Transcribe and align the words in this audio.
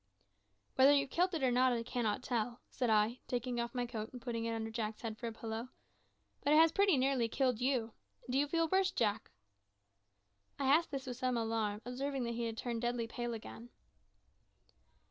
"Whether 0.77 0.93
you've 0.93 1.11
killed 1.11 1.35
it 1.35 1.43
or 1.43 1.51
not 1.51 1.73
I 1.73 1.83
cannot 1.83 2.23
tell," 2.23 2.59
said 2.71 2.89
I, 2.89 3.19
taking 3.27 3.59
off 3.61 3.75
my 3.75 3.85
coat 3.85 4.11
and 4.11 4.19
putting 4.19 4.45
it 4.45 4.51
under 4.51 4.71
Jack's 4.71 5.01
head 5.03 5.15
for 5.15 5.27
a 5.27 5.31
pillow, 5.31 5.69
"but 6.43 6.53
it 6.53 6.55
has 6.55 6.71
pretty 6.71 6.97
nearly 6.97 7.27
killed 7.27 7.61
you. 7.61 7.93
Do 8.27 8.39
you 8.39 8.47
feel 8.47 8.67
worse, 8.67 8.89
Jack?" 8.89 9.29
I 10.57 10.65
asked 10.65 10.89
this 10.89 11.07
in 11.07 11.13
some 11.13 11.37
alarm, 11.37 11.83
observing 11.85 12.23
that 12.23 12.33
he 12.33 12.45
had 12.45 12.57
turned 12.57 12.81
deadly 12.81 13.05
pale 13.05 13.35
again. 13.35 13.69